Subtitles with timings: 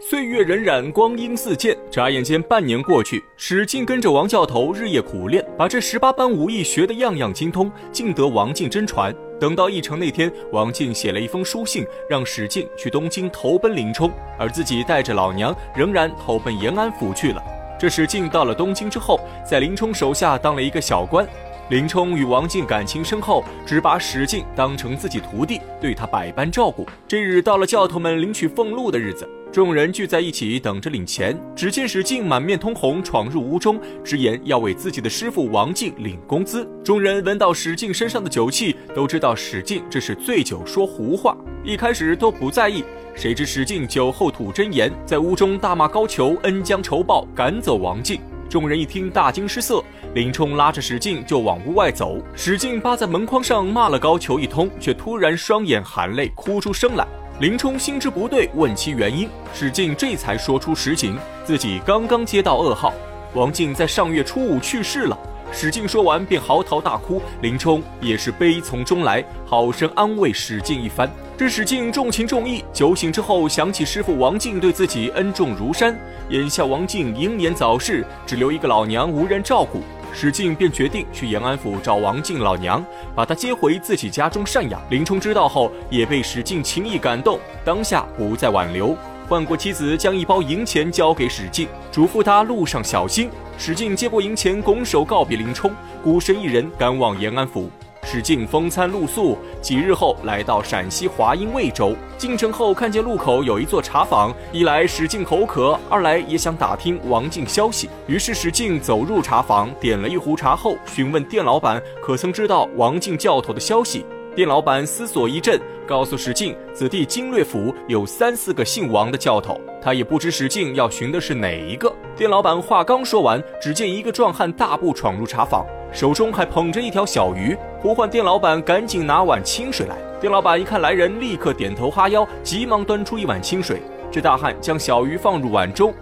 [0.00, 9.12] 岁月荏苒，光阴似箭，眨眼间半年过去，史进跟着王教头日夜苦练，把这十八般武艺学得样样精通，尽得王进真传。
[9.40, 14.08] 等到议程那天，王进写了一封书信，让史进去东京投奔林冲，
[14.38, 17.42] 而自己带着老娘仍然投奔延安府去了。
[17.76, 21.26] 这史进到了东京之后，在林冲手下当了一个小官。
[21.70, 26.86] 林冲与王进感情深厚，只把史进当成自己徒弟，对他百般照顾。
[27.06, 31.38] 这日到了教头们领取俸禄的日子，众人聚在一起等着领钱。
[31.56, 36.68] 只见史进满面通红，闯入屋中，直言要为自己的师傅王进领工资。
[36.84, 41.36] 众人闻到史进身上的酒气，都知道史进这是醉酒说胡话。
[41.64, 42.84] 一开始都不在意，
[43.14, 48.20] 谁知史进酒后吐真言，在屋中大骂高俅恩将仇报，赶走王进。
[48.50, 49.82] 众人一听，大惊失色。
[50.14, 57.06] 林冲拉着史进就往屋外走，史进扒在门框上骂了高俅一通，却突然双眼含泪哭出声来。
[57.40, 62.92] 林冲心知不对，问其原因，史进这才说出实情：自己刚刚接到噩耗，
[63.32, 65.16] 王进在上月初五去世了。
[65.52, 71.08] 史进说完便嚎啕大哭，林冲也是悲从中来，好生安慰史进一番。
[71.36, 75.96] 这史进重情重义，酒醒之后想起师傅王进对自己恩重如山，
[76.30, 79.80] 眼下王进英年早逝，只留一个老娘无人照顾，
[80.12, 84.80] 史进便决定去延安府找王进老娘，把她接回自己家中赡养。
[84.90, 88.96] 林冲知道后也被史进轻易感动，当下不再挽留，
[89.28, 93.30] 换过妻子将一包银钱交给史进，嘱咐他路上小心。
[93.56, 95.70] 史进接过银钱，拱手告别林冲，
[96.02, 97.70] 孤身一人赶往延安府。
[98.10, 101.94] 史进风餐露宿，几日后来到陕西华阴魏州。
[102.16, 107.90] 进城后看见路口有一座茶坊，一来史进口渴，二来也想打听王进消息。
[108.06, 114.06] 于是史进走入茶坊，点了一壶茶后，询问店老板可曾知道王进教头的消息。
[114.34, 121.94] 店老板思索一阵，告诉史进，子弟经略府有三四个姓王的教头，他也不知史进要寻的是哪一个。
[122.16, 125.66] 店老板话刚说完，只见一个壮汉大步闯入茶坊。
[125.92, 129.96] 手中还捧着一条小鱼，呼唤店老板赶紧拿碗清水来。
[130.20, 133.82] 店老板一看来人，立刻点头哈腰，急忙端出一碗清水。
[134.10, 135.92] 这大汉将小鱼放入碗中，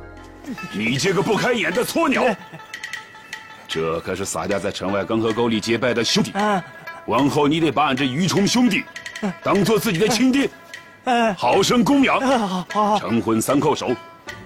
[0.73, 2.23] 你这个不开眼的撮鸟，
[3.67, 6.33] 这可是洒家在城外刚河沟里结拜的兄弟，
[7.07, 8.85] 往后你得把俺这鱼虫兄弟
[9.43, 10.49] 当做自己的亲爹，
[11.37, 12.21] 好生供养，
[12.99, 13.91] 成婚三叩首。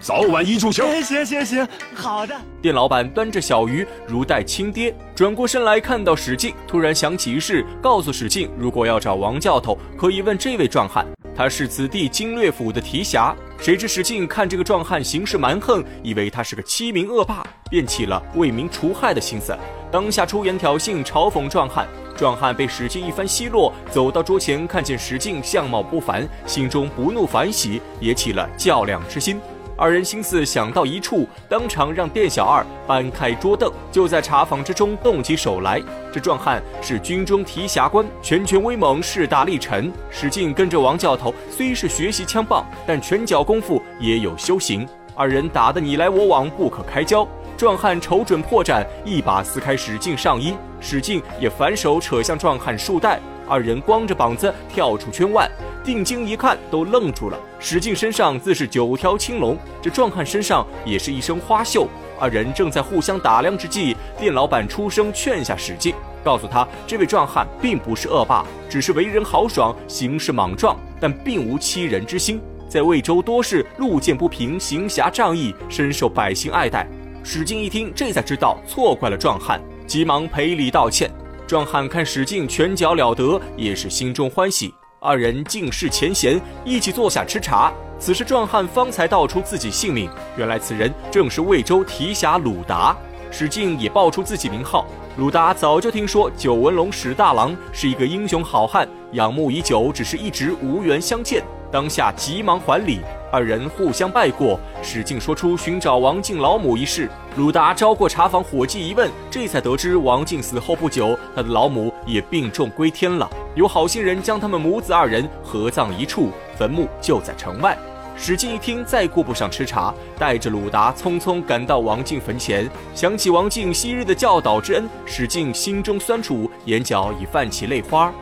[0.01, 0.87] 早晚一炷香。
[1.03, 2.35] 行行行，好的。
[2.63, 11.07] 店老板端着小鱼如待亲爹，转过身来看到史进，突然想起一事，告诉史进，如果要找王教头，可以问这位壮汉，
[11.37, 13.37] 他是此地经略府的提辖。
[13.59, 19.55] 谁知史进看这个壮汉行事蛮横，以为他是个欺民恶霸，便起了为民除害的心思，
[19.93, 21.87] 当下出言挑衅，嘲讽壮汉。
[22.17, 29.39] 壮汉被史进一番奚落，走到桌前，看见史进相貌不凡，心中不怒反喜，也起了较量之心。
[29.81, 35.83] 二人心思想到一处，当场让店小二搬开桌凳，就在茶坊之中动起手来。
[36.13, 39.91] 这壮汉是军中提辖官，拳拳威猛，势大力沉。
[40.11, 44.87] 史进跟着王教头，虽是学习枪棒，但拳脚功夫也有修行。
[45.15, 47.27] 二人打得你来我往，不可开交。
[47.57, 53.19] 壮汉瞅准破绽，一把撕开史进上衣，史进也反手扯向壮汉束带。
[53.51, 55.51] 二人光着膀子跳出圈外，
[55.83, 57.37] 定睛一看，都愣住了。
[57.59, 61.89] 史进身上自是九条青龙，这壮汉身上也是一身花绣。
[62.21, 72.41] 二人正在互相打量之际，店老板出声劝下史进，告诉他，这位壮汉并不是恶霸，只是为人豪爽，行事莽撞，但并无欺人之心。
[72.69, 76.87] 在魏州多是路见不平，行侠仗义，深受百姓爱戴。
[77.25, 81.11] 史进一听，这才知道错怪了壮汉，急忙赔礼道歉。
[81.51, 84.73] 壮汉看史进拳脚了得，也是心中欢喜。
[85.01, 87.73] 二人尽释前嫌，一起坐下吃茶。
[87.99, 92.97] 此时壮汉方才道出自己姓名，原来此人正是魏州提辖鲁达。
[93.33, 94.87] 史进也报出自己名号。
[95.17, 101.43] 鲁达早就听说九纹龙史大郎是一个英雄好汉，仰慕已久，只是一直无缘相见。
[101.73, 103.01] 当下急忙还礼。
[103.33, 107.09] 二人互相拜过，史进说出寻找王进老母一事。
[107.37, 113.31] 鲁达招过茶房伙计一问，这才得知王进死后不久，他的老母也病重归天了。
[113.55, 117.79] 有好心人将他们母子二人合葬一处，坟墓就在城外。
[118.17, 122.69] 史进一听，再顾不上吃茶，带着鲁达匆匆赶到王进坟前。
[122.95, 128.13] 想起王进昔日的教导之恩，史进心中酸楚，眼角已泛起泪花。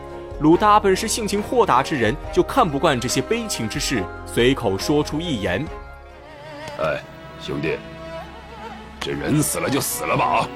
[0.40, 5.66] 鲁达本是性情豁达之人，就看不惯这些悲情之事，随口说出一言
[6.78, 7.02] ：“哎，
[7.40, 7.76] 兄弟，
[9.00, 10.48] 这人死了就死了吧啊！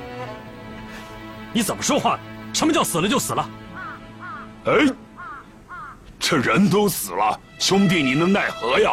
[1.53, 2.17] 你怎么说话？
[2.53, 3.51] 什么叫死了就死了？
[4.67, 4.73] 哎，
[6.17, 8.93] 这人都死了，兄弟你能奈何呀？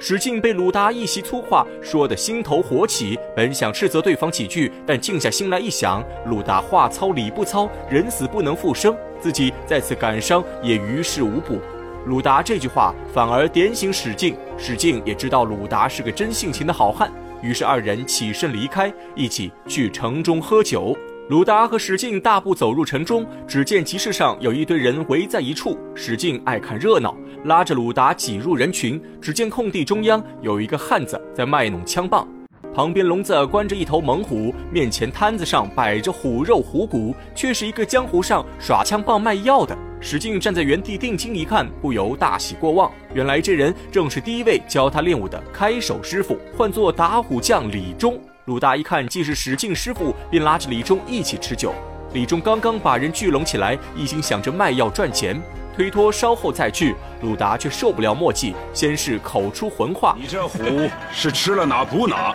[0.00, 11.58] 史进被鲁达一席粗话说得心头火起，本想斥责对方几句，但静下心来一想，鲁达话糙理不糙，人死不能复生，自己再次感伤也于事无补。
[12.06, 17.12] 鲁达这句话反而点醒史进，史进也知道鲁达是个真性情的好汉，
[17.42, 20.96] 于是二人起身离开，一起去城中喝酒。
[21.28, 25.78] 鲁达和史进大步走入城中，只见集市上有一堆人围在一处。
[25.94, 27.14] 史进爱看热闹，
[27.44, 28.98] 拉着鲁达挤入人群。
[29.20, 32.26] 只见空地中央有一个汉子在卖弄枪棒，
[32.74, 39.76] 旁边笼子关着一头猛虎，面前摊子上摆着虎肉虎骨，却是一个江湖上耍枪棒卖药的。
[40.00, 42.90] 史进站在原地定睛一看，不由大喜过望。
[43.12, 48.18] 原来这人正是第一位教他练武的开手师傅，唤作打虎将李忠。
[48.48, 51.74] 鲁达一看既是史进师傅，便拉着李忠一起吃酒。
[52.14, 55.38] 李忠刚刚把人聚拢起来，一心想着卖药赚钱，
[55.76, 56.96] 推脱稍后再聚。
[57.20, 62.34] 鲁达却受不了墨迹，先是口出浑话：“你这虎是吃了哪补哪，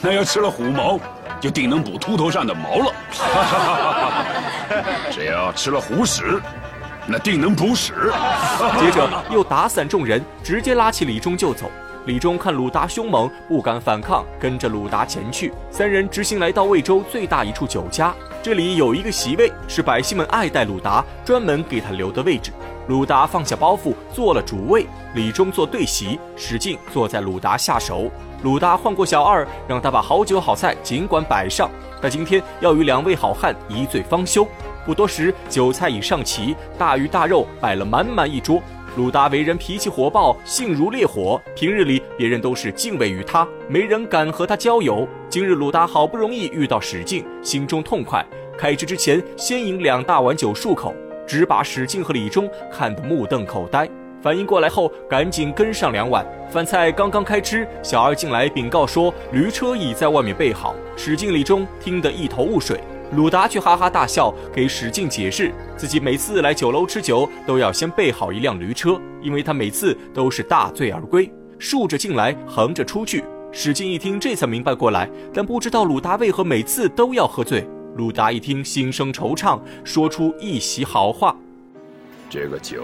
[0.00, 0.98] 那要吃了虎毛，
[1.38, 2.94] 就定能补秃头上的毛了。
[5.12, 6.40] 只要吃了虎屎，
[7.06, 7.92] 那定能补屎。”
[8.80, 11.70] 接着又打散众人，直接拉起李忠就走。
[12.04, 15.52] 李忠看鲁达凶猛，不敢反抗，跟着鲁达前去。
[15.70, 18.12] 三人直行来到魏州最大一处酒家，
[18.42, 22.50] 这里有一个席位，是百姓们爱戴鲁达，专门给他留的位置。
[22.88, 24.84] 鲁达放下包袱，坐了主位，
[25.14, 28.10] 李忠坐对席，史进坐在鲁达下手。
[28.42, 31.70] 鲁达唤过小二，让他把好酒好菜尽管摆上，
[32.02, 34.44] 他今天要与两位好汉一醉方休。
[34.84, 38.60] 不多时，酒菜已上齐，大鱼大肉摆了满满一桌。
[38.94, 41.40] 鲁达为人脾气火爆，性如烈火。
[41.56, 45.08] 平日里，别人都是敬畏于他，没人敢和他交友。
[45.30, 48.22] 今日鲁达好不容易遇到史进，心中痛快。
[48.58, 50.94] 开吃之前，先饮两大碗酒漱口，
[51.26, 53.88] 只把史进和李忠看得目瞪口呆。
[54.20, 56.92] 反应过来后，赶紧跟上两碗饭菜。
[56.92, 60.76] 刚刚开吃，小二进来禀告说，驴车已在外面备好。
[60.98, 62.78] 史进、李忠听得一头雾水。
[63.14, 73.22] 鲁达却哈哈大笑，给史进解释，自己每次来酒楼吃酒都要先备好一辆驴车，因为他每次都是大醉而归，竖着进来，横着出去。
[73.52, 77.68] 史进一听，这才明白过来，但不知道鲁达为何每次都要喝醉。
[77.96, 81.36] 鲁达一听，心生惆怅，说出一席好话
[82.30, 82.82] ：“这个酒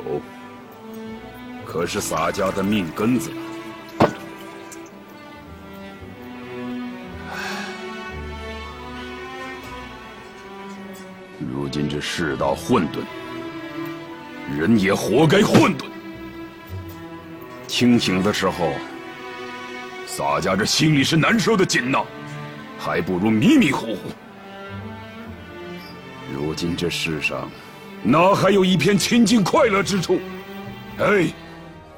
[1.64, 3.30] 可是洒家的命根子。”
[11.68, 13.00] 如今这世道混沌，
[14.58, 15.84] 人也活该混沌。
[17.66, 18.72] 清醒的时候，
[20.06, 22.02] 洒家这心里是难受的紧呐，
[22.78, 23.98] 还不如迷迷糊糊。
[26.32, 27.50] 如今这世上，
[28.02, 30.18] 哪还有一片清净快乐之处？
[30.98, 31.26] 哎，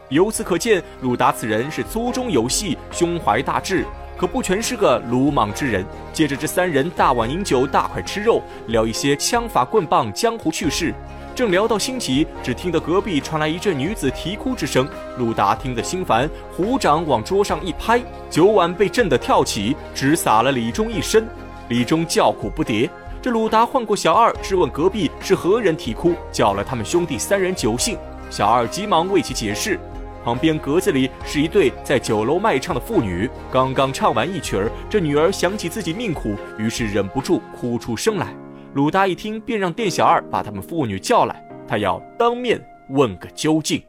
[0.09, 3.87] 由此可见，鲁达此人是粗中有细，胸怀大志。
[4.21, 5.83] 可不全是个鲁莽之人。
[6.13, 10.93] 接着，这三人大碗饮酒，大块吃肉，聊一些枪法棍棒、江湖趣事。
[11.35, 14.87] 正聊到兴起，只听得隔壁传来一阵女子啼哭之声。
[15.17, 21.27] 鲁达听得心烦，虎掌往桌上一拍，酒碗被震得跳起，直洒了李忠一身。
[21.71, 22.91] 李忠叫苦不迭。
[23.23, 27.97] 这鲁达唤过小二，质问隔壁是何人啼哭，叫了他们兄弟三人酒兴。
[28.29, 29.81] 小二急忙为其解释。
[30.25, 38.35] 旁边格子里是一对在酒楼卖唱的妇女，刚刚唱完一曲儿，这女儿想起自己命苦，于是忍不住哭出声来。
[38.75, 42.61] 鲁达一听，便让店小二把他们妇女叫来，他要当面
[42.91, 43.83] 问个究竟。